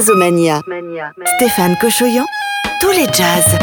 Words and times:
Jazzomania. 0.00 0.62
Stéphane 1.36 1.76
Cochoyan, 1.78 2.24
tous 2.80 2.90
les 2.92 3.04
jazz. 3.12 3.58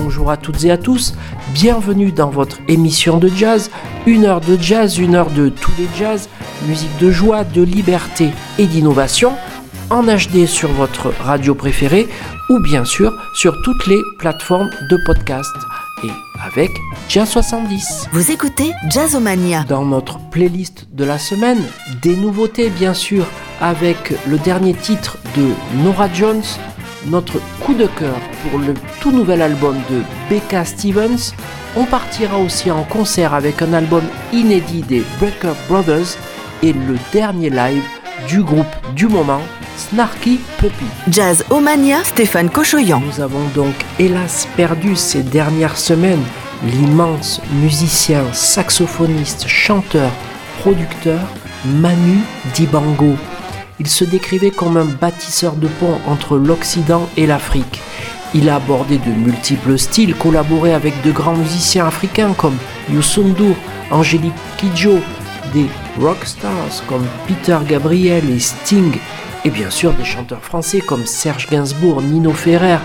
Bonjour 0.00 0.32
à 0.32 0.36
toutes 0.36 0.64
et 0.64 0.72
à 0.72 0.76
tous, 0.76 1.14
bienvenue 1.54 2.10
dans 2.10 2.30
votre 2.30 2.58
émission 2.66 3.18
de 3.18 3.28
jazz, 3.28 3.70
une 4.04 4.24
heure 4.24 4.40
de 4.40 4.56
jazz, 4.60 4.98
une 4.98 5.14
heure 5.14 5.30
de 5.30 5.48
tous 5.48 5.70
les 5.78 5.86
jazz, 5.96 6.28
musique 6.66 6.98
de 6.98 7.12
joie, 7.12 7.44
de 7.44 7.62
liberté 7.62 8.30
et 8.58 8.66
d'innovation, 8.66 9.32
en 9.90 10.02
HD 10.02 10.46
sur 10.46 10.72
votre 10.72 11.12
radio 11.20 11.54
préférée 11.54 12.08
ou 12.50 12.58
bien 12.58 12.84
sûr 12.84 13.12
sur 13.36 13.54
toutes 13.62 13.86
les 13.86 14.00
plateformes 14.18 14.70
de 14.90 14.98
podcast 15.06 15.54
et 16.04 16.10
avec 16.42 16.70
Jazz 17.08 17.28
70. 17.28 18.08
Vous 18.12 18.30
écoutez 18.30 18.72
Jazzomania. 18.88 19.64
Dans 19.64 19.84
notre 19.84 20.18
playlist 20.30 20.86
de 20.92 21.04
la 21.04 21.18
semaine, 21.18 21.62
des 22.02 22.16
nouveautés 22.16 22.70
bien 22.70 22.94
sûr 22.94 23.26
avec 23.60 24.14
le 24.26 24.38
dernier 24.38 24.74
titre 24.74 25.18
de 25.36 25.48
Nora 25.82 26.12
Jones, 26.12 26.42
notre 27.06 27.40
coup 27.60 27.74
de 27.74 27.86
cœur 27.86 28.16
pour 28.42 28.58
le 28.58 28.74
tout 29.00 29.12
nouvel 29.12 29.42
album 29.42 29.76
de 29.90 30.02
Becca 30.28 30.64
Stevens. 30.64 31.32
On 31.76 31.84
partira 31.84 32.38
aussi 32.38 32.70
en 32.70 32.84
concert 32.84 33.34
avec 33.34 33.62
un 33.62 33.72
album 33.72 34.02
inédit 34.32 34.82
des 34.82 35.02
Breaker 35.18 35.54
Brothers 35.68 36.18
et 36.62 36.72
le 36.72 36.96
dernier 37.12 37.50
live 37.50 37.84
du 38.28 38.42
groupe 38.42 38.66
du 38.94 39.06
moment, 39.06 39.42
Snarky 39.76 40.40
Puppy. 40.58 40.86
Jazz 41.08 41.44
Omania, 41.50 42.02
Stéphane 42.04 42.50
Cochoyan. 42.50 43.00
Nous 43.00 43.20
avons 43.20 43.44
donc 43.54 43.74
hélas 43.98 44.48
perdu 44.56 44.96
ces 44.96 45.22
dernières 45.22 45.76
semaines 45.76 46.22
l'immense 46.64 47.40
musicien, 47.60 48.24
saxophoniste, 48.32 49.46
chanteur, 49.46 50.10
producteur 50.60 51.20
Manu 51.66 52.18
Dibango. 52.54 53.14
Il 53.78 53.86
se 53.88 54.04
décrivait 54.04 54.50
comme 54.50 54.78
un 54.78 54.86
bâtisseur 54.86 55.54
de 55.54 55.68
ponts 55.68 56.00
entre 56.06 56.38
l'Occident 56.38 57.08
et 57.16 57.26
l'Afrique. 57.26 57.80
Il 58.34 58.48
a 58.48 58.56
abordé 58.56 58.98
de 58.98 59.10
multiples 59.10 59.78
styles, 59.78 60.14
collaboré 60.14 60.72
avec 60.72 61.00
de 61.02 61.12
grands 61.12 61.36
musiciens 61.36 61.86
africains 61.86 62.32
comme 62.32 62.56
Youssou 62.90 63.22
N'Dour, 63.22 63.56
Angélique 63.90 64.32
Kidjo, 64.56 64.98
des 65.52 65.66
rockstars 66.00 66.84
comme 66.88 67.06
Peter 67.26 67.58
Gabriel 67.66 68.28
et 68.30 68.40
Sting, 68.40 68.98
et 69.44 69.50
bien 69.50 69.70
sûr 69.70 69.92
des 69.92 70.04
chanteurs 70.04 70.42
français 70.42 70.80
comme 70.80 71.06
Serge 71.06 71.48
Gainsbourg, 71.48 72.02
Nino 72.02 72.32
Ferrer, 72.32 72.78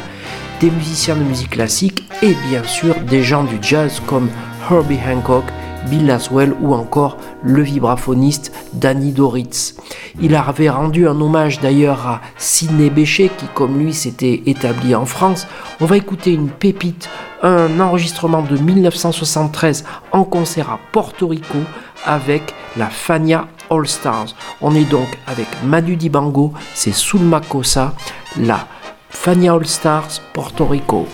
des 0.59 0.69
musiciens 0.69 1.15
de 1.15 1.23
musique 1.23 1.51
classique 1.51 2.03
et 2.21 2.35
bien 2.49 2.63
sûr 2.63 2.95
des 3.01 3.23
gens 3.23 3.43
du 3.43 3.57
jazz 3.61 4.01
comme 4.05 4.29
Herbie 4.69 4.99
Hancock, 5.07 5.45
Bill 5.89 6.05
Laswell 6.05 6.53
ou 6.61 6.73
encore 6.73 7.17
le 7.43 7.61
vibraphoniste 7.61 8.53
Danny 8.73 9.11
Doritz. 9.11 9.75
Il 10.21 10.35
avait 10.35 10.69
rendu 10.69 11.07
un 11.07 11.19
hommage 11.19 11.59
d'ailleurs 11.59 12.05
à 12.07 12.21
Sidney 12.37 12.89
Bechet 12.89 13.31
qui 13.35 13.47
comme 13.53 13.79
lui 13.79 13.93
s'était 13.93 14.43
établi 14.45 14.93
en 14.93 15.05
France. 15.05 15.47
On 15.79 15.85
va 15.85 15.97
écouter 15.97 16.31
une 16.31 16.49
pépite, 16.49 17.09
un 17.41 17.79
enregistrement 17.79 18.43
de 18.43 18.57
1973 18.57 19.83
en 20.11 20.23
concert 20.23 20.69
à 20.69 20.79
Porto 20.91 21.27
Rico 21.27 21.57
avec 22.05 22.53
la 22.77 22.87
Fania 22.87 23.47
All 23.71 23.87
Stars. 23.87 24.35
On 24.59 24.75
est 24.75 24.85
donc 24.85 25.07
avec 25.25 25.47
Manu 25.63 25.95
Dibango, 25.95 26.53
c'est 26.73 26.91
Sulma 26.91 27.39
Cosa, 27.39 27.93
la 28.37 28.67
Fania 29.09 29.53
All 29.53 29.65
Stars 29.65 30.21
Porto 30.33 30.65
Rico. 30.65 31.07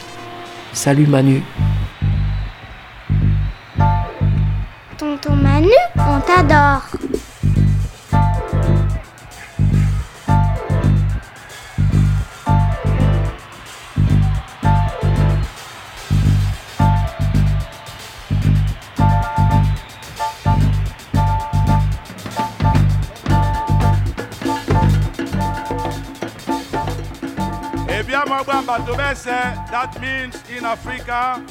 Salut 0.74 1.08
Manu. 1.08 1.44
Tonton 4.98 5.36
Manu, 5.36 5.70
on 5.96 6.20
t'adore. 6.22 6.82
That 28.86 29.98
means 30.00 30.36
in 30.50 30.66
Africa. 30.66 31.42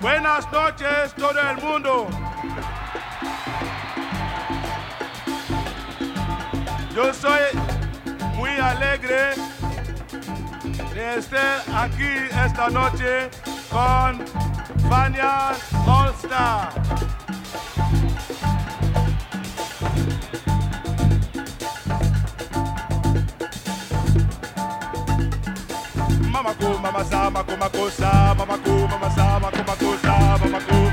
Buenas 0.00 0.50
noches, 0.52 1.14
todo 1.14 1.38
el 1.38 1.56
mundo. 1.62 2.08
Yo 6.94 7.12
soy 7.14 7.40
muy 8.36 8.50
alegre 8.50 9.34
de 10.94 11.18
estar 11.18 11.62
aquí 11.74 12.28
esta 12.44 12.68
noche 12.70 13.30
con 13.70 14.24
Fania 14.88 15.52
All 15.86 16.12
Star. 16.14 17.11
mama 26.82 27.04
sama 27.04 27.44
kuma 27.44 27.68
kosa 27.70 28.34
mama 28.38 28.56
kuma 28.64 28.86
mama 28.92 29.08
sama 29.16 29.48
kuma 29.54 29.74
kosa 29.82 30.14
mama 30.40 30.60
kuma 30.68 30.91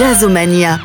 Jazzomania. 0.00 0.80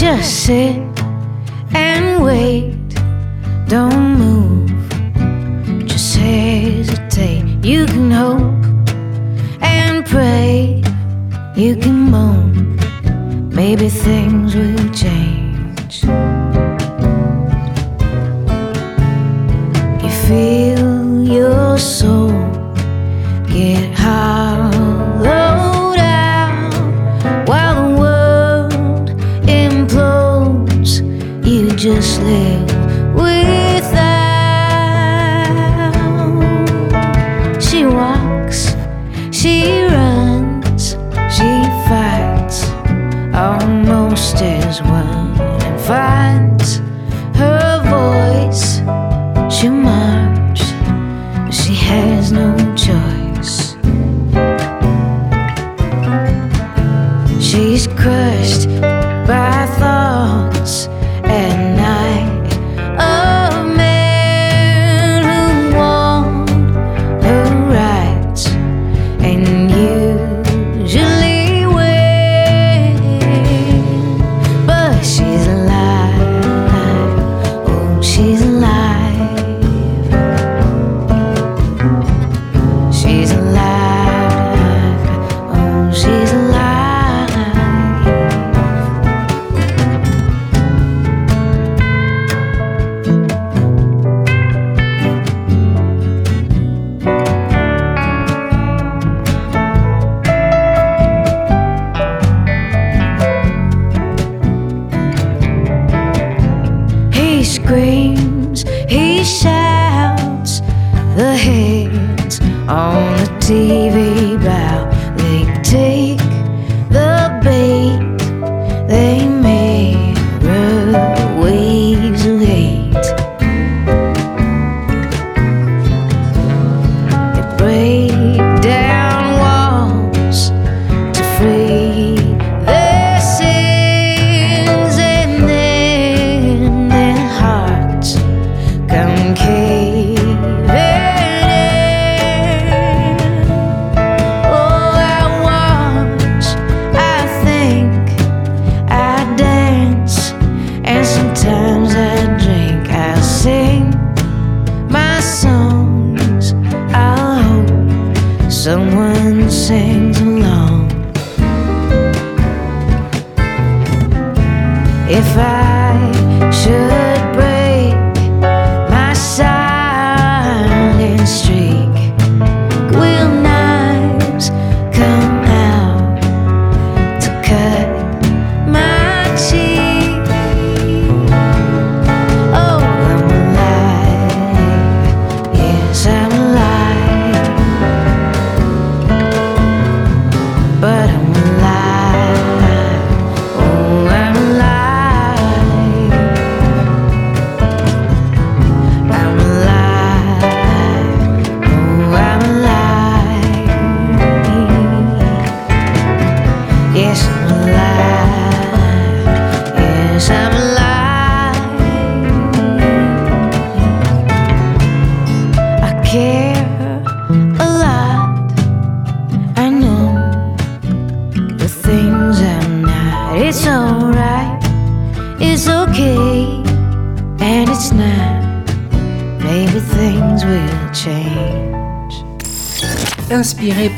Je 0.00 0.83
baby 13.76 13.88
sing 13.88 14.23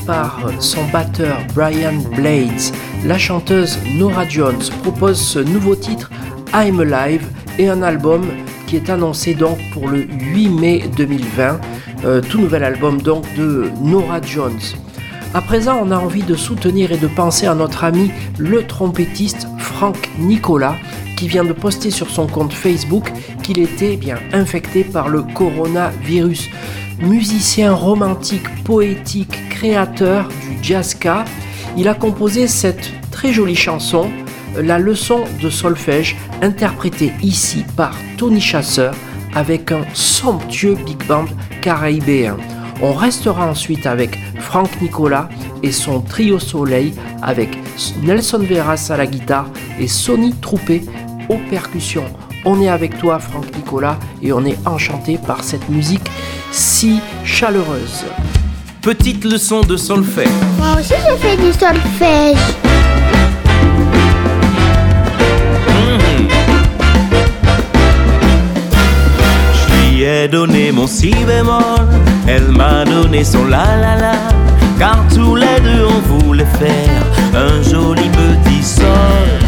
par 0.06 0.38
son 0.60 0.84
batteur 0.92 1.38
Brian 1.54 1.94
Blades, 2.14 2.72
la 3.04 3.18
chanteuse 3.18 3.78
Nora 3.94 4.26
Jones 4.28 4.62
propose 4.82 5.20
ce 5.20 5.38
nouveau 5.38 5.75
titre 5.75 6.10
I'm 6.54 6.80
Alive 6.80 7.26
et 7.58 7.68
un 7.68 7.82
album 7.82 8.26
qui 8.66 8.76
est 8.76 8.88
annoncé 8.88 9.34
donc 9.34 9.58
pour 9.72 9.88
le 9.88 10.02
8 10.02 10.48
mai 10.48 10.84
2020, 10.96 11.60
euh, 12.04 12.20
tout 12.20 12.38
nouvel 12.38 12.64
album 12.64 13.02
donc 13.02 13.25
de 13.36 13.70
Nora 13.82 14.20
Jones. 14.22 14.60
À 15.34 15.42
présent, 15.42 15.80
on 15.82 15.90
a 15.90 15.98
envie 15.98 16.22
de 16.22 16.34
soutenir 16.34 16.92
et 16.92 16.98
de 16.98 17.08
penser 17.08 17.46
à 17.46 17.54
notre 17.54 17.84
ami 17.84 18.10
le 18.38 18.66
trompettiste 18.66 19.48
Frank 19.58 19.96
Nicolas 20.18 20.76
qui 21.16 21.28
vient 21.28 21.44
de 21.44 21.52
poster 21.52 21.90
sur 21.90 22.10
son 22.10 22.26
compte 22.26 22.52
Facebook 22.52 23.10
qu'il 23.42 23.58
était 23.58 23.94
eh 23.94 23.96
bien 23.96 24.18
infecté 24.32 24.84
par 24.84 25.08
le 25.08 25.22
coronavirus. 25.22 26.50
Musicien 27.00 27.75
romantique, 27.75 28.65
poétique, 28.65 29.49
créateur 29.50 30.29
du 30.29 30.59
jazzka, 30.62 31.25
il 31.76 31.88
a 31.88 31.95
composé 31.95 32.49
cette 32.49 32.91
très 33.11 33.33
jolie 33.33 33.57
chanson, 33.57 34.11
La 34.57 34.79
leçon 34.79 35.25
de 35.43 35.50
solfège, 35.50 36.17
interprétée 36.41 37.12
ici 37.23 37.65
par 37.76 37.95
Tony 38.17 38.41
Chasseur 38.41 38.95
avec 39.35 39.71
un 39.71 39.85
somptueux 39.93 40.76
big 40.76 41.07
band 41.07 41.26
caraïbéen. 41.61 42.38
On 42.81 42.95
restera 42.95 43.47
ensuite 43.47 43.87
avec 43.87 44.19
Frank 44.38 44.71
Nicolas 44.81 45.29
et 45.62 45.73
son 45.73 46.00
trio 46.00 46.38
Soleil 46.38 46.95
avec 47.21 47.59
Nelson 48.03 48.38
Veras 48.38 48.88
à 48.88 48.97
la 48.97 49.07
guitare 49.07 49.50
et 49.79 49.88
Sonny 49.88 50.33
Troupé 50.41 50.83
aux 51.29 51.38
percussions. 51.50 52.09
On 52.49 52.61
est 52.62 52.69
avec 52.69 52.97
toi 52.99 53.19
Franck 53.19 53.47
Nicolas 53.57 53.99
et 54.23 54.33
on 54.33 54.45
est 54.45 54.57
enchanté 54.69 55.19
par 55.19 55.43
cette 55.43 55.69
musique 55.69 56.09
si 56.53 57.00
chaleureuse. 57.25 58.05
Petite 58.83 59.25
leçon 59.25 59.62
de 59.62 59.76
solfège. 59.76 60.29
Moi 60.57 60.76
aussi 60.79 60.95
j'ai 60.95 61.17
fait 61.17 61.37
du 61.37 61.53
solfège. 61.53 62.37
Mhm. 65.67 66.29
Je 69.53 69.75
lui 69.75 70.03
ai 70.05 70.29
donné 70.29 70.71
mon 70.71 70.87
si 70.87 71.11
bémol, 71.11 71.88
elle 72.29 72.47
m'a 72.53 72.85
donné 72.85 73.25
son 73.25 73.45
la 73.47 73.76
la 73.76 73.97
la, 73.97 74.12
car 74.79 75.05
tous 75.12 75.35
les 75.35 75.61
deux 75.65 75.85
on 75.85 76.21
voulait 76.21 76.47
faire 76.61 77.03
un 77.35 77.61
joli 77.69 78.09
petit 78.09 78.62
sol. 78.62 79.46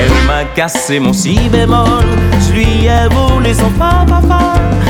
Elle 0.00 0.26
m'a 0.26 0.44
cassé 0.54 0.98
mon 0.98 1.12
si 1.12 1.36
bémol, 1.50 2.06
je 2.46 2.52
lui 2.54 2.86
ai 2.86 3.06
volé 3.10 3.52
son 3.52 3.70
fa, 3.78 4.06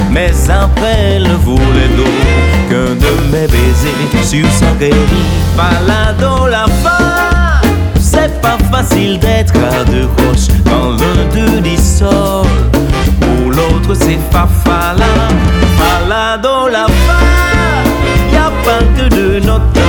mais 0.08 0.30
après 0.48 1.16
elle 1.16 1.32
voulait 1.44 1.92
d'autre 1.96 2.68
qu'un 2.68 2.94
de 2.94 3.12
mes 3.32 3.48
baisers 3.48 4.24
sur 4.24 4.46
sa 4.52 4.70
guérie. 4.78 5.26
Balado 5.56 6.46
la 6.46 6.66
fa, 6.82 7.60
c'est 7.98 8.40
pas 8.40 8.58
facile 8.70 9.18
d'être 9.18 9.54
à 9.56 9.84
deux 9.84 10.08
croches 10.16 10.48
quand 10.64 10.90
l'un 11.00 11.24
d'eux 11.34 11.60
dit 11.60 11.76
sol, 11.76 12.46
pour 13.20 13.50
l'autre 13.50 13.94
c'est 13.94 14.20
fa 14.30 14.46
fa 14.64 14.94
la, 14.96 16.08
balado 16.08 16.68
la 16.70 16.86
fa, 16.86 17.20
y 18.32 18.36
a 18.36 18.50
pas 18.64 18.84
que 18.96 19.08
deux 19.12 19.40
notes 19.40 19.79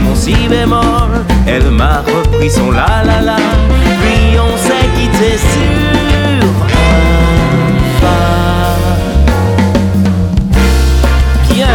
mon 0.00 0.14
si 0.14 0.34
bémol, 0.48 1.24
elle 1.46 1.70
m'a 1.70 2.00
repris 2.00 2.50
son 2.50 2.70
la 2.70 3.02
la 3.04 3.20
la, 3.22 3.36
puis 3.36 4.38
on 4.38 4.56
s'est 4.56 4.88
quitté 4.96 5.38
sur 5.38 6.48
un 6.48 8.00
pas. 8.00 8.76
Bien, 11.52 11.66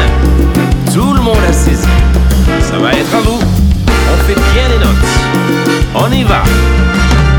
tout 0.94 1.14
le 1.14 1.22
monde 1.22 1.38
a 1.48 1.54
saisi, 1.54 1.88
ça 2.62 2.78
va 2.78 2.92
être 2.92 3.16
à 3.16 3.22
vous, 3.22 3.40
on 3.40 4.18
fait 4.26 4.36
bien 4.36 4.68
les 4.70 4.80
notes, 4.80 5.12
on 5.96 6.12
y 6.12 6.24
va. 6.24 6.44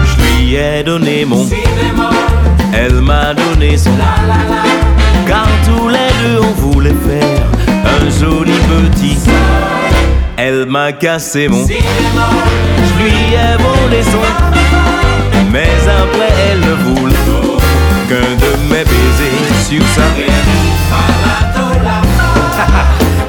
Je 0.05 0.23
lui 0.23 0.57
ai 0.57 0.83
donné 0.83 1.25
mon 1.25 1.45
si 1.45 1.55
bémol, 1.55 2.15
elle 2.73 3.01
m'a 3.01 3.35
donné 3.35 3.77
son 3.79 3.91
la 3.93 4.27
la 4.27 4.41
la, 4.55 4.63
car 5.27 5.47
tous 5.67 5.89
les 5.89 6.11
deux 6.23 6.41
on 6.41 6.53
voulait 6.61 6.91
faire 7.07 7.47
un 7.85 8.11
joli 8.21 8.53
petit 8.53 9.17
elle 10.47 10.67
m'a 10.67 10.93
cassé 10.93 11.49
mon 11.49 11.67
Je 11.67 11.73
lui 11.73 13.13
ai 13.33 13.57
volé 13.57 14.03
son 14.03 14.19
Mais 15.51 15.73
après 16.03 16.33
elle 16.51 16.61
ne 16.61 16.75
voulait 16.85 17.15
Qu'un 18.09 18.35
de 18.45 18.53
mes 18.69 18.85
baisers 18.85 19.55
sur 19.67 19.83
sa 19.95 20.03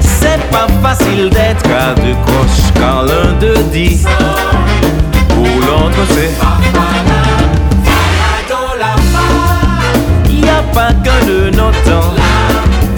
C'est 0.00 0.42
pas 0.50 0.66
facile 0.82 1.30
d'être 1.30 1.64
à 1.70 1.94
deux 1.94 2.16
croches 2.26 2.66
Quand 2.78 3.02
l'un 3.02 3.32
d'eux 3.40 3.64
dit 3.72 4.02
Pour 5.30 5.60
l'autre 5.66 6.04
c'est 6.10 6.32
Y 10.34 10.48
a 10.48 10.62
pas 10.74 10.92
que 10.92 11.16
de 11.26 11.38
notre 11.56 11.82
temps 11.84 12.14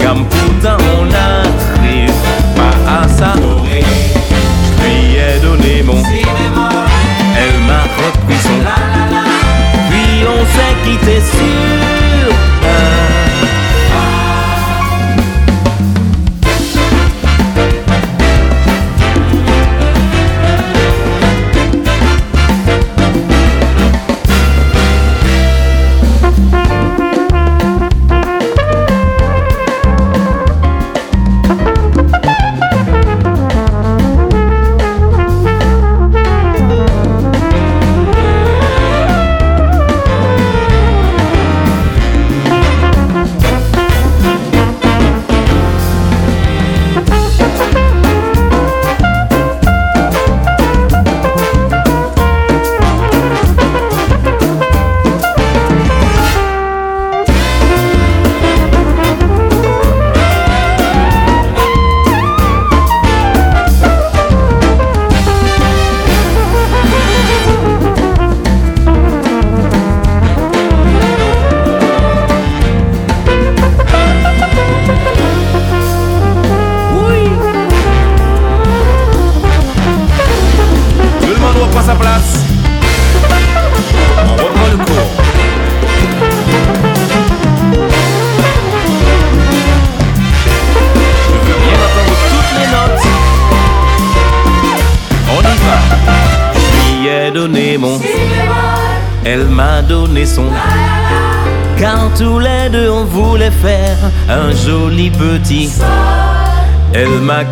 Comme 0.03 0.25
pourtant 0.25 0.77
on 0.97 1.05
arrive 1.05 2.11
pas 2.55 2.75
à 2.91 3.07
lui 3.07 3.58
mon 5.93 6.03
Elle 7.37 7.59
m'a 7.61 7.83
repris 7.83 8.37
son 8.43 8.59
Puis 9.89 10.25
on 10.27 10.45
s'est 10.45 10.75
quitté 10.85 11.21
sur 11.21 12.08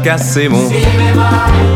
Elle 0.07 0.13
m'a 0.13 0.17
cassé 0.19 0.47
mon. 0.47 1.66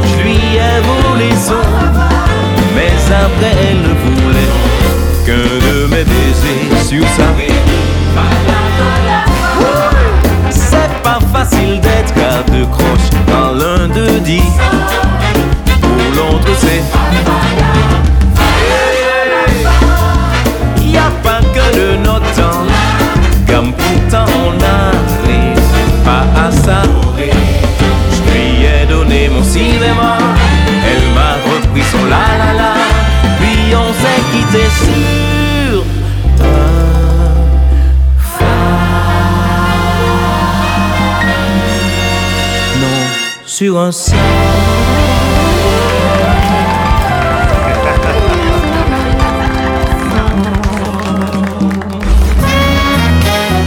Sur 43.62 43.77
un. 43.77 43.91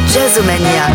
Jazzomania. 0.09 0.87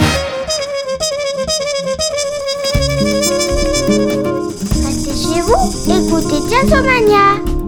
Restez 4.85 5.15
chez 5.15 5.41
vous, 5.43 5.55
écoutez 5.87 6.41
Jazzomania. 6.49 7.58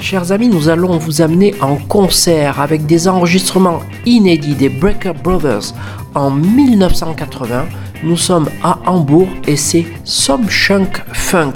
Chers 0.00 0.30
amis, 0.30 0.48
nous 0.48 0.68
allons 0.68 0.98
vous 0.98 1.22
amener 1.22 1.54
en 1.62 1.76
concert 1.76 2.60
avec 2.60 2.84
des 2.84 3.08
enregistrements 3.08 3.80
inédits 4.04 4.54
des 4.54 4.68
Breaker 4.68 5.14
Brothers 5.24 5.72
en 6.14 6.30
1980. 6.30 7.64
Nous 8.02 8.18
sommes 8.18 8.50
à 8.62 8.78
Hambourg 8.84 9.28
et 9.46 9.56
c'est 9.56 9.86
Some 10.04 10.50
Funk. 10.50 11.52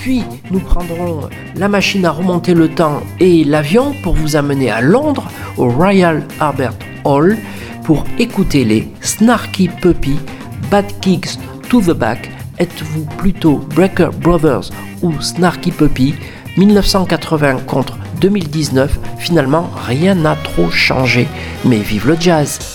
Puis 0.00 0.22
nous 0.50 0.60
prendrons 0.60 1.30
la 1.56 1.68
machine 1.68 2.04
à 2.04 2.10
remonter 2.10 2.52
le 2.52 2.68
temps 2.68 3.00
et 3.20 3.42
l'avion 3.42 3.94
pour 4.02 4.12
vous 4.12 4.36
amener 4.36 4.70
à 4.70 4.82
Londres 4.82 5.30
au 5.56 5.70
Royal 5.70 6.22
Albert 6.40 6.74
Hall 7.04 7.38
pour 7.84 8.04
écouter 8.18 8.66
les 8.66 8.86
Snarky 9.00 9.68
Puppy, 9.80 10.18
Bad 10.70 10.92
Kicks 11.00 11.38
to 11.70 11.80
the 11.80 11.96
Back. 11.96 12.30
Êtes-vous 12.58 13.06
plutôt 13.16 13.64
Breaker 13.74 14.10
Brothers 14.20 14.70
ou 15.00 15.18
Snarky 15.22 15.70
Puppy? 15.70 16.14
1980 16.56 17.60
contre 17.66 17.96
2019, 18.20 18.98
finalement 19.18 19.70
rien 19.86 20.14
n'a 20.14 20.36
trop 20.36 20.70
changé. 20.70 21.26
Mais 21.64 21.78
vive 21.78 22.06
le 22.06 22.16
jazz 22.18 22.71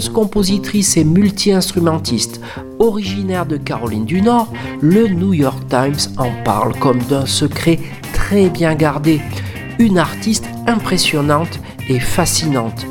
Compositrice 0.00 0.96
et 0.96 1.04
multi-instrumentiste 1.04 2.40
originaire 2.78 3.46
de 3.46 3.56
Caroline 3.56 4.04
du 4.04 4.22
Nord, 4.22 4.52
le 4.80 5.08
New 5.08 5.32
York 5.32 5.68
Times 5.68 6.12
en 6.18 6.30
parle 6.44 6.76
comme 6.78 6.98
d'un 7.02 7.26
secret 7.26 7.78
très 8.12 8.48
bien 8.48 8.74
gardé. 8.74 9.20
Une 9.78 9.98
artiste 9.98 10.46
impressionnante 10.66 11.60
et 11.88 12.00
fascinante, 12.00 12.86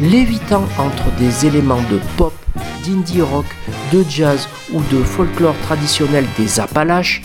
lévitant 0.00 0.64
entre 0.78 1.14
des 1.18 1.46
éléments 1.46 1.82
de 1.90 1.98
pop, 2.16 2.32
d'indie 2.84 3.22
rock, 3.22 3.46
de 3.92 4.04
jazz 4.08 4.48
ou 4.72 4.80
de 4.92 5.02
folklore 5.02 5.58
traditionnel 5.62 6.24
des 6.38 6.60
Appalaches, 6.60 7.22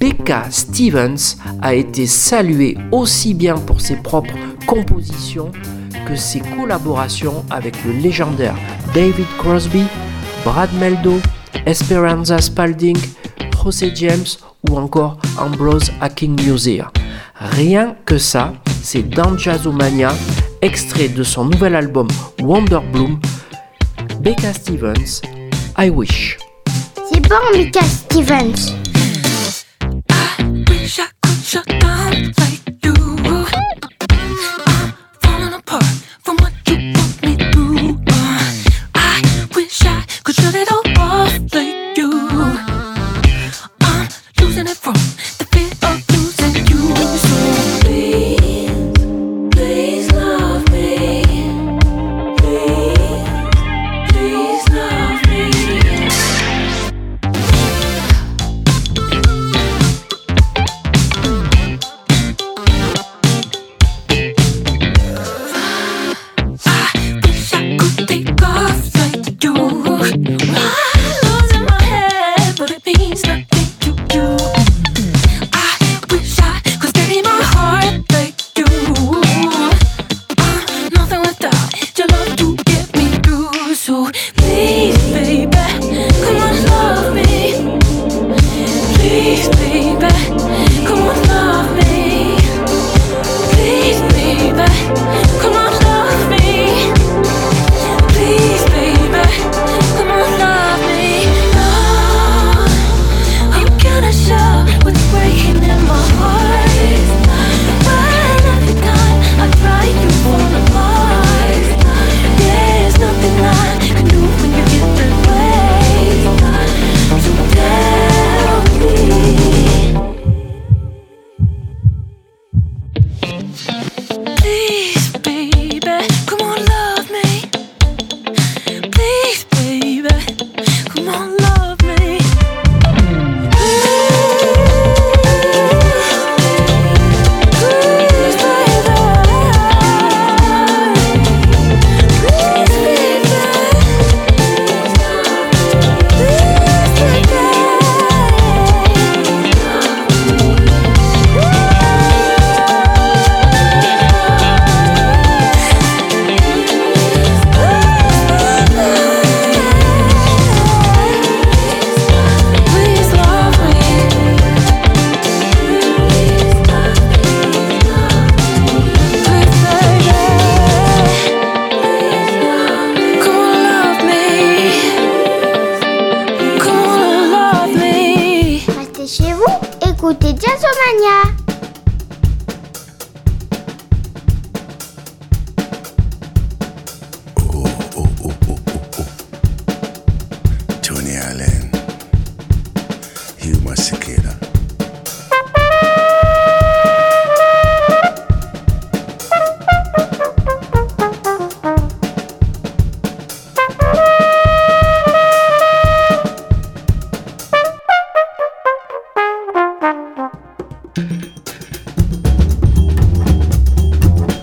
Becca 0.00 0.44
Stevens 0.50 1.36
a 1.60 1.74
été 1.74 2.06
saluée 2.06 2.76
aussi 2.92 3.34
bien 3.34 3.56
pour 3.56 3.80
ses 3.80 3.96
propres 3.96 4.34
compositions 4.66 5.52
que 6.06 6.16
ses 6.16 6.40
collaborations 6.40 7.44
avec 7.50 7.84
le 7.84 7.92
légendaire 7.92 8.56
David 8.94 9.26
Crosby, 9.38 9.84
Brad 10.44 10.70
Meldo, 10.78 11.20
Esperanza 11.66 12.38
Spalding, 12.38 12.98
José 13.62 13.92
James 13.94 14.26
ou 14.68 14.76
encore 14.76 15.18
Ambrose 15.38 15.90
Hacking 16.00 16.40
Music. 16.42 16.82
Rien 17.34 17.96
que 18.04 18.18
ça, 18.18 18.52
c'est 18.82 19.08
dans 19.08 19.36
Jazzomania, 19.38 20.12
extrait 20.60 21.08
de 21.08 21.22
son 21.22 21.46
nouvel 21.46 21.74
album 21.74 22.08
Wonder 22.42 22.80
Bloom, 22.92 23.18
Becca 24.20 24.52
Stevens, 24.52 25.22
I 25.78 25.90
Wish. 25.90 26.38
C'est 27.10 27.20
bon, 27.28 27.36
Becca 27.54 27.82
Stevens. 27.82 28.74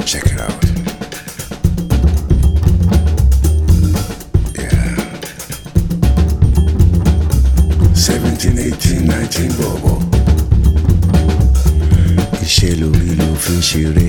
Check 0.06 0.26
it 0.26 0.39
out. 0.41 0.64
Yeah. 4.58 4.95
17, 7.93 8.60
18, 8.60 9.06
19 9.08 9.54
Bobo. 9.58 9.93
Iṣẹ́ 12.45 12.74
lórí 12.82 13.12
ló 13.20 13.28
fi 13.43 13.54
ṣeré. 13.70 14.08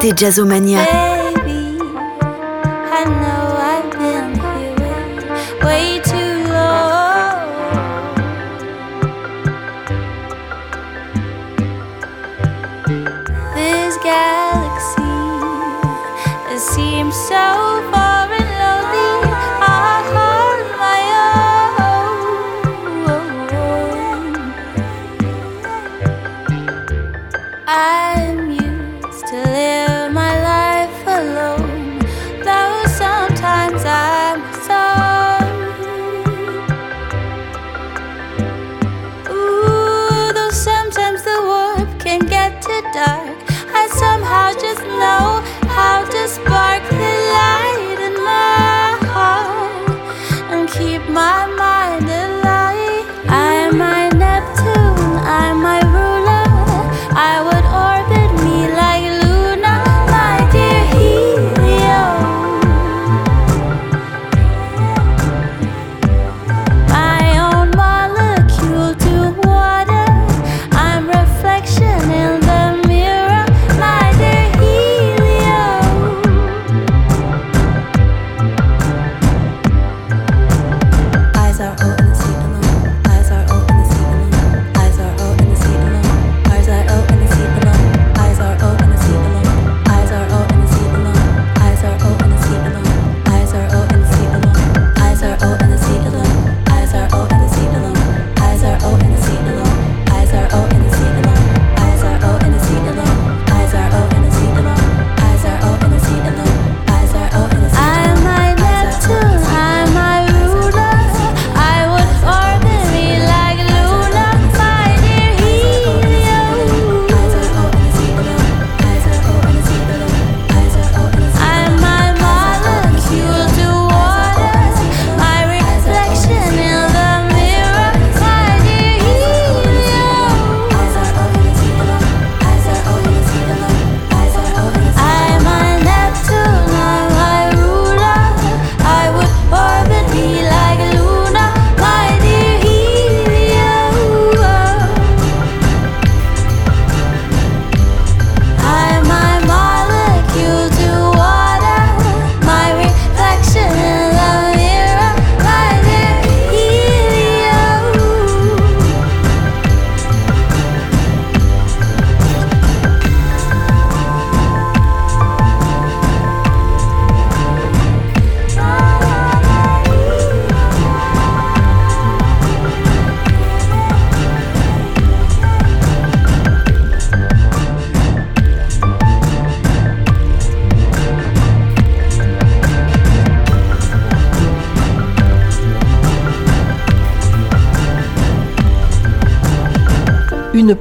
Écoutez 0.00 0.14
Jazzomania. 0.16 1.17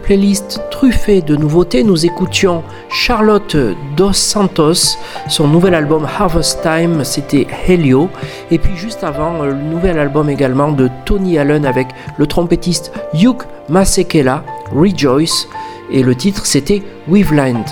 playlist 0.08 0.62
truffée 0.72 1.22
de 1.22 1.36
nouveautés, 1.36 1.84
nous 1.84 2.06
écoutions 2.06 2.64
Charlotte 2.88 3.58
Dos 3.98 4.14
Santos, 4.14 4.96
son 5.28 5.50
nouvel 5.50 5.76
album 5.76 6.06
Harvest 6.06 6.62
Time, 6.62 7.04
c'était 7.04 7.46
Helio. 7.68 8.10
Et 8.50 8.58
puis 8.58 8.78
juste 8.78 9.04
avant, 9.04 9.44
euh, 9.44 9.48
le 9.48 9.56
nouvel 9.56 10.00
album 10.00 10.30
également 10.30 10.72
de 10.72 10.90
Tony 11.04 11.38
Allen 11.38 11.66
avec 11.66 11.88
le 12.18 12.26
trompettiste 12.26 12.94
Yuk 13.14 13.44
Masekela, 13.68 14.46
Rejoice. 14.72 15.50
Et 15.92 16.04
le 16.04 16.16
titre, 16.16 16.46
c'était 16.46 16.84
Weaveland. 17.10 17.66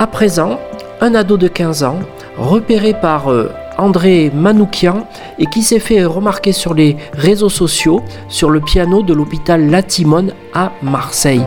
À 0.00 0.08
présent, 0.08 0.58
un 1.00 1.14
ado 1.14 1.36
de 1.36 1.46
15 1.46 1.84
ans, 1.84 2.00
repéré 2.36 2.92
par... 2.92 3.30
Euh, 3.30 3.52
André 3.78 4.30
Manoukian 4.34 5.06
et 5.38 5.46
qui 5.46 5.62
s'est 5.62 5.78
fait 5.78 6.04
remarquer 6.04 6.52
sur 6.52 6.74
les 6.74 6.96
réseaux 7.12 7.48
sociaux 7.48 8.02
sur 8.28 8.50
le 8.50 8.60
piano 8.60 9.02
de 9.02 9.12
l'hôpital 9.12 9.70
Latimone 9.70 10.32
à 10.54 10.72
Marseille. 10.82 11.44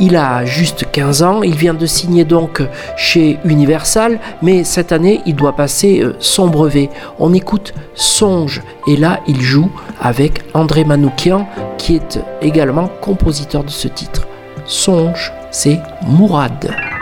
Il 0.00 0.16
a 0.16 0.44
juste 0.44 0.86
15 0.90 1.22
ans, 1.22 1.42
il 1.42 1.54
vient 1.54 1.74
de 1.74 1.86
signer 1.86 2.24
donc 2.24 2.62
chez 2.96 3.38
Universal, 3.44 4.18
mais 4.42 4.64
cette 4.64 4.92
année 4.92 5.20
il 5.26 5.36
doit 5.36 5.56
passer 5.56 6.00
euh, 6.00 6.14
son 6.18 6.48
brevet. 6.48 6.90
On 7.18 7.32
écoute 7.32 7.74
Songe 7.94 8.62
et 8.86 8.96
là 8.96 9.20
il 9.26 9.40
joue 9.40 9.70
avec 10.00 10.42
André 10.54 10.84
Manoukian 10.84 11.48
qui 11.78 11.96
est 11.96 12.20
également 12.42 12.88
compositeur 13.00 13.64
de 13.64 13.70
ce 13.70 13.88
titre. 13.88 14.26
Songe, 14.64 15.32
c'est 15.50 15.78
Mourad. 16.06 16.97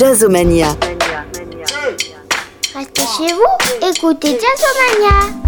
Jazzomania. 0.00 0.74
Restez 2.74 3.02
chez 3.02 3.34
vous, 3.34 3.86
écoutez 3.86 4.40
Jazzomania. 4.40 5.39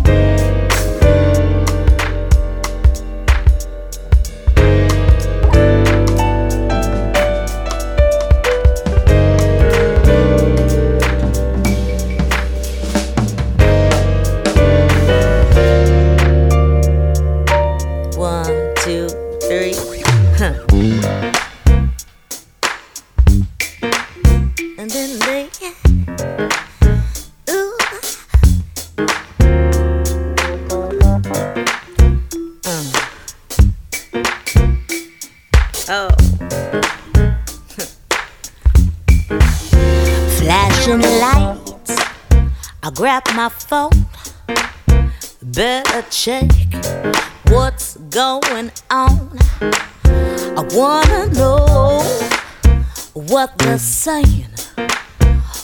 Saying. 53.78 54.48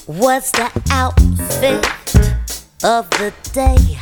What's 0.06 0.50
the 0.52 0.70
outfit 0.90 1.84
of 2.82 3.10
the 3.10 3.32
day? 3.52 3.98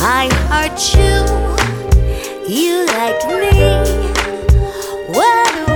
I 0.00 0.28
heard 0.48 0.78
you, 0.92 1.24
you 2.46 2.86
like 2.86 3.24
me. 3.26 3.52
What 5.16 5.48
the 5.54 5.72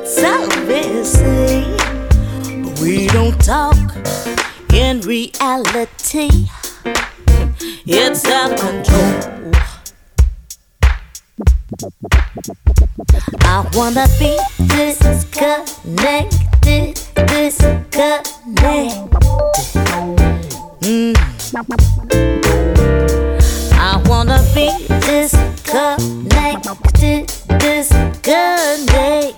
world's 0.00 0.14
so 0.14 0.48
busy, 0.66 1.64
but 2.62 2.80
we 2.80 3.06
don't 3.08 3.38
talk 3.40 3.76
in 4.72 5.00
reality. 5.02 6.48
It's 7.86 8.24
out 8.26 8.52
of 8.52 8.58
control. 8.58 9.33
I 13.40 13.64
wanna 13.72 14.06
be 14.18 14.38
disconnected, 14.68 17.00
disconnected. 17.26 18.24
Mm. 20.82 21.14
I 23.72 23.96
wanna 24.06 24.42
be 24.54 24.70
disconnected, 25.00 27.32
disconnected. 27.58 29.34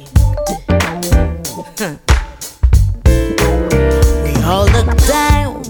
We 4.25 4.33
all 4.43 4.67
look 4.67 4.97
down, 5.07 5.63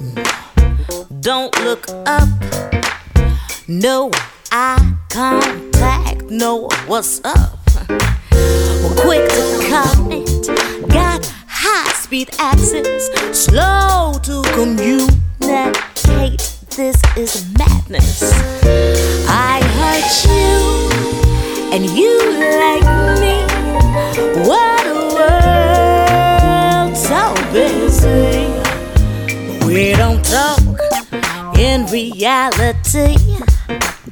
don't 1.21 1.55
look 1.65 1.87
up. 2.07 2.29
No 3.69 4.11
eye 4.53 4.95
contact, 5.11 6.16
no 6.31 6.69
what's 6.87 7.21
up. 7.25 7.59
We're 8.31 8.95
quick 8.97 9.29
to 9.31 9.67
comment, 9.69 10.49
got 10.89 11.25
high 11.47 11.93
speed 11.93 12.31
access, 12.39 13.09
slow 13.33 14.15
to 14.23 14.43
communicate. 14.53 15.11
This 16.77 17.01
is 17.17 17.45
madness. 17.59 18.23
I 19.29 19.61
heard 19.79 20.05
you, 20.27 20.59
and 21.73 21.85
you 21.97 22.19
like 22.61 22.87
me. 23.21 23.37
What 24.47 24.87
a 24.87 24.95
world 26.87 26.97
so 26.97 27.35
busy. 27.53 28.47
We 29.67 29.93
don't 29.93 30.25
talk 30.25 30.61
in 31.59 31.87
reality. 31.87 33.17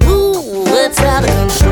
Ooh, 0.05 0.65
it's 0.67 1.01
out 1.01 1.25
of 1.25 1.31
control. 1.31 1.64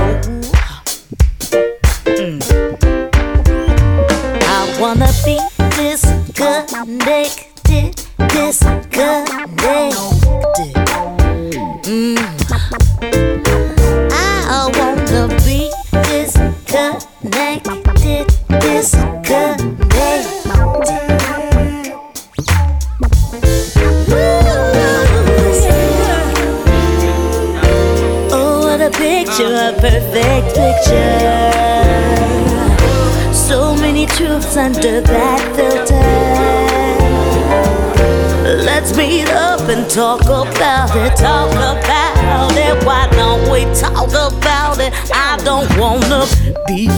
Be 46.75 46.89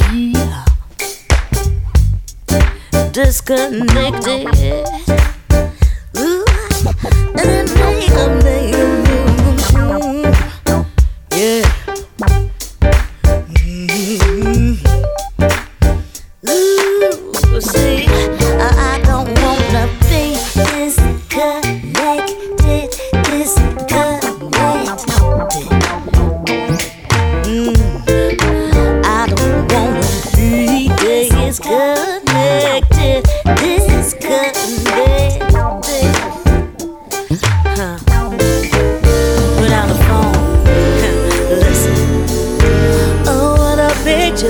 disconnected. 3.10 5.03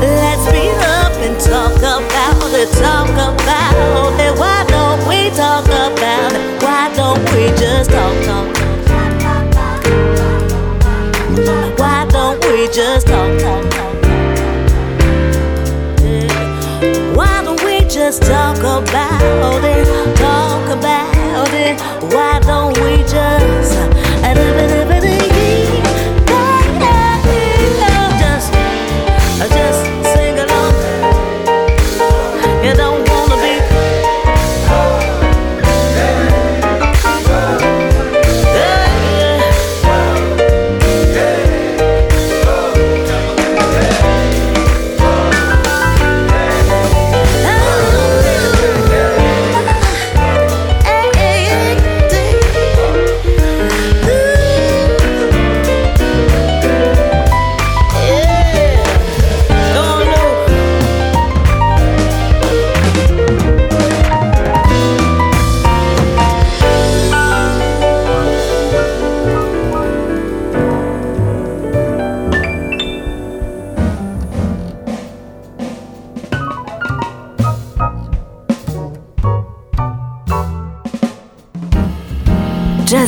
Let's 0.00 0.44
meet 0.52 0.74
up 0.98 1.12
and 1.22 1.38
talk 1.38 1.76
about 1.78 2.52
it, 2.52 2.68
talk 2.82 3.10
about 3.10 4.20
it. 4.20 4.38
Why 4.38 4.64
don't 4.68 5.06
we 5.08 5.30
talk 5.30 5.66
about 5.66 6.32
it? 6.32 6.62
Why 6.62 6.92
don't 6.94 7.22
we 7.32 7.46
just 7.56 7.90
talk, 7.90 8.24
talk, 8.24 8.54
talk? 8.54 8.74
Why 11.78 12.06
don't 12.10 12.44
we 12.46 12.68
just 12.68 13.06
talk, 13.06 13.38
talk, 13.38 13.70
talk? 13.70 14.03
Just 18.04 18.20
talk 18.20 18.58
about 18.58 19.64
it? 19.64 19.86
Talk 20.14 20.68
about 20.76 21.48
it. 21.54 21.80
Why 22.12 22.38
don't 22.40 22.76
we 22.82 22.98
just 23.04 23.63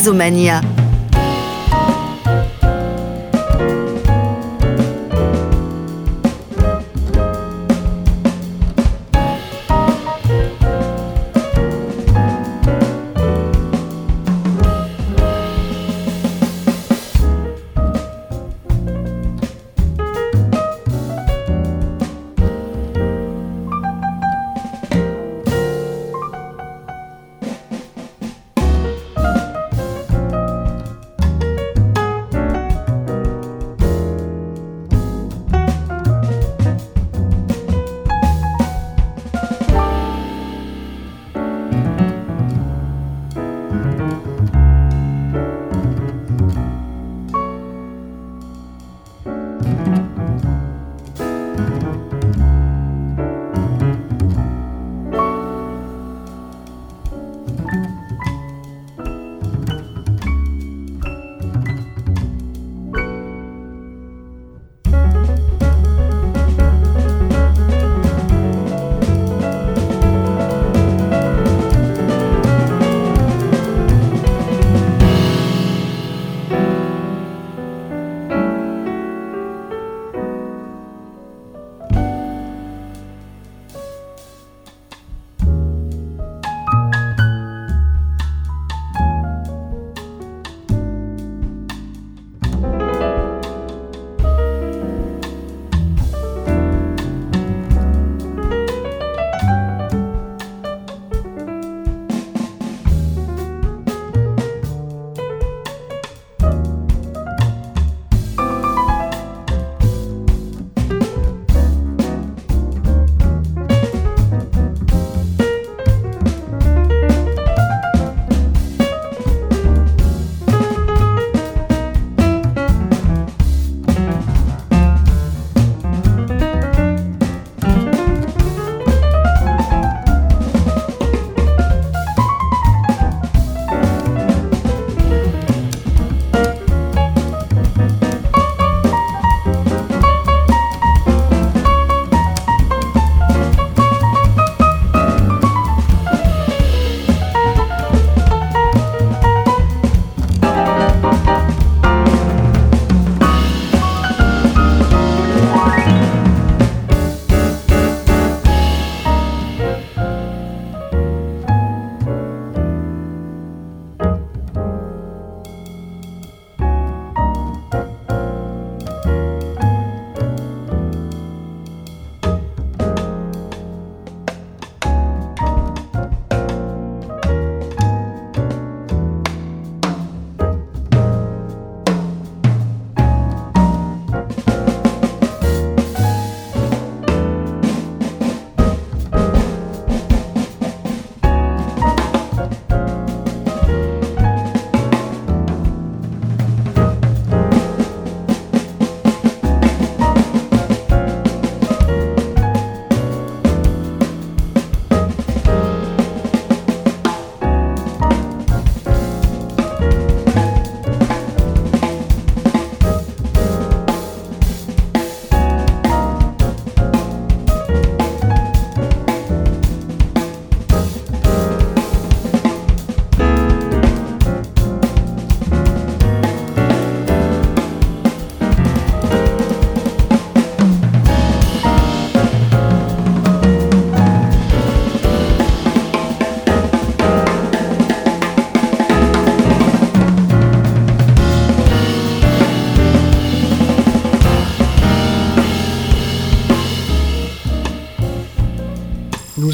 Jazzomania. 0.07 0.86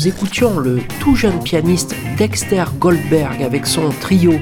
Nous 0.02 0.08
écoutions 0.08 0.58
le 0.58 0.80
tout 0.98 1.14
jeune 1.14 1.40
pianiste 1.44 1.94
Dexter 2.16 2.64
Goldberg 2.80 3.40
avec 3.42 3.66
son 3.66 3.90
trio, 4.00 4.34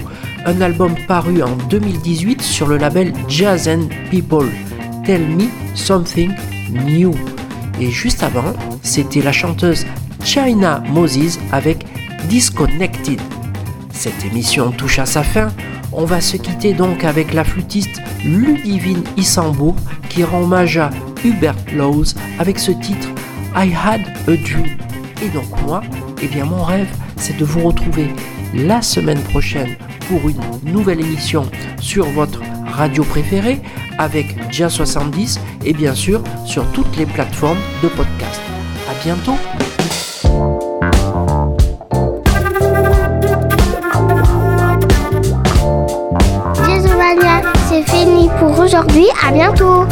un 0.47 0.61
album 0.63 0.95
paru 1.07 1.43
en 1.43 1.55
2018 1.69 2.41
sur 2.41 2.67
le 2.67 2.79
label 2.79 3.13
Jazz 3.29 3.69
and 3.69 3.89
People, 4.11 4.49
Tell 5.05 5.21
Me 5.21 5.45
Something 5.75 6.33
New. 6.71 7.13
Et 7.79 7.91
juste 7.91 8.23
avant, 8.23 8.55
c'était 8.83 9.21
la 9.21 9.33
chanteuse 9.33 9.85
China 10.25 10.83
Moses 10.89 11.39
avec 11.53 11.85
Disconnected. 12.29 13.21
Cette 13.93 14.25
émission 14.25 14.71
touche 14.71 14.99
à 14.99 15.07
sa 15.07 15.23
fin. 15.23 15.49
On 15.93 16.07
va 16.07 16.23
se 16.23 16.39
quitter 16.39 16.73
donc 16.73 17.05
avec 17.05 17.35
la 17.35 17.45
flûtiste 17.45 18.01
Ludivine 18.25 19.05
Issambourg 19.19 19.77
qui 20.09 20.25
rend 20.25 20.43
hommage 20.43 20.79
à 20.79 20.89
Hubert 21.23 21.57
Laws 21.75 22.15
avec 22.39 22.59
ce 22.59 22.71
titre 22.71 23.09
I 23.55 23.71
Had 23.75 24.01
a 24.27 24.37
Dream. 24.37 24.90
Et 25.23 25.29
donc 25.29 25.45
moi, 25.67 25.83
eh 26.23 26.27
bien 26.27 26.45
mon 26.45 26.63
rêve, 26.65 26.89
c'est 27.17 27.37
de 27.37 27.45
vous 27.45 27.61
retrouver 27.67 28.09
la 28.55 28.83
semaine 28.83 29.21
prochaine 29.21 29.77
pour 30.09 30.29
une 30.29 30.41
nouvelle 30.65 31.01
émission 31.01 31.45
sur 31.81 32.07
votre 32.07 32.41
radio 32.67 33.05
préférée 33.05 33.61
avec 33.99 34.35
Jazz 34.51 34.73
70 34.73 35.41
et 35.65 35.73
bien 35.73 35.95
sûr 35.95 36.23
sur 36.47 36.65
toutes 36.73 36.97
les 36.97 37.07
plateformes 37.07 37.59
de 37.83 37.89
podcast. 37.89 38.41
À 38.89 39.05
bientôt. 39.05 39.37
c'est 47.69 47.89
fini 47.89 48.29
pour 48.41 48.59
aujourd'hui. 48.59 49.07
À 49.25 49.31
bientôt. 49.31 49.87